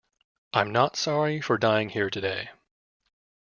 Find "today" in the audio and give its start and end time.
2.09-2.49